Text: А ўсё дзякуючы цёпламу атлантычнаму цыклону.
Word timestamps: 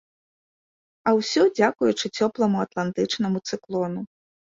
А 1.09 1.11
ўсё 1.19 1.43
дзякуючы 1.59 2.05
цёпламу 2.21 2.57
атлантычнаму 2.65 3.43
цыклону. 3.49 4.01